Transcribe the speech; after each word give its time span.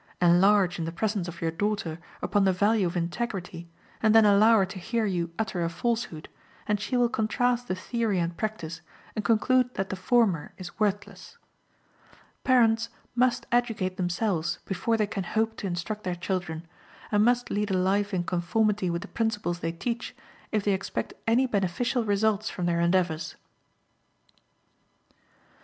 Enlarge, 0.19 0.79
in 0.79 0.85
the 0.85 0.91
presence 0.91 1.27
of 1.27 1.41
your 1.41 1.51
daughter, 1.51 1.99
upon 2.23 2.43
the 2.43 2.51
value 2.51 2.87
of 2.87 2.97
integrity, 2.97 3.69
and 4.01 4.15
then 4.15 4.25
allow 4.25 4.57
her 4.57 4.65
to 4.65 4.79
hear 4.79 5.05
you 5.05 5.29
utter 5.37 5.63
a 5.63 5.69
falsehood, 5.69 6.27
and 6.67 6.79
she 6.79 6.97
will 6.97 7.07
contrast 7.07 7.67
the 7.67 7.75
theory 7.75 8.17
and 8.17 8.35
practice, 8.35 8.81
and 9.15 9.23
conclude 9.23 9.71
that 9.75 9.89
the 9.89 9.95
former 9.95 10.53
is 10.57 10.79
worthless. 10.79 11.37
Parents 12.43 12.89
must 13.13 13.45
educate 13.51 13.97
themselves 13.97 14.57
before 14.65 14.97
they 14.97 15.05
can 15.05 15.23
hope 15.23 15.55
to 15.57 15.67
instruct 15.67 16.03
their 16.03 16.15
children, 16.15 16.65
and 17.11 17.23
must 17.23 17.51
lead 17.51 17.69
a 17.69 17.77
life 17.77 18.11
in 18.11 18.23
conformity 18.23 18.89
with 18.89 19.03
the 19.03 19.07
principles 19.07 19.59
they 19.59 19.71
teach, 19.71 20.15
if 20.51 20.63
they 20.63 20.73
expect 20.73 21.13
any 21.27 21.45
beneficial 21.45 22.03
results 22.03 22.49
from 22.49 22.65
their 22.65 22.81
endeavors. 22.81 23.35